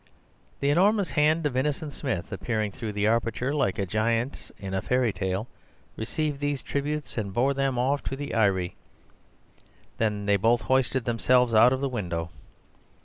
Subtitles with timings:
[0.61, 4.81] The enormous hand of Innocent Smith appearing through the aperture, like a giant's in a
[4.81, 5.47] fairy tale,
[5.95, 8.75] received these tributes and bore them off to the eyrie;
[9.99, 12.31] then they both hoisted themselves out of the window.